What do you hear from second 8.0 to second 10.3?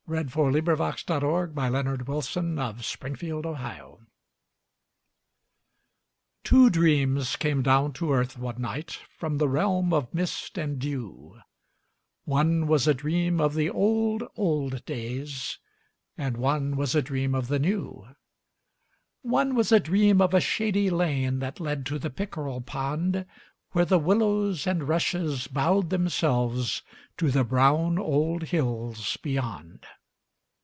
earth one night From the realm of